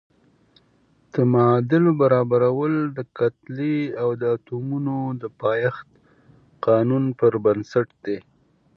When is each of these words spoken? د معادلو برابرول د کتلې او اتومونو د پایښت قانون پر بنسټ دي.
د 1.13 1.15
معادلو 1.33 1.91
برابرول 2.01 2.73
د 2.97 2.99
کتلې 3.17 3.77
او 4.01 4.09
اتومونو 4.33 4.95
د 5.21 5.23
پایښت 5.41 5.87
قانون 6.65 7.03
پر 7.19 7.33
بنسټ 7.45 7.87
دي. 8.05 8.17